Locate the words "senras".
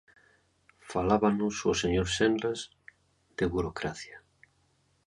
2.17-2.59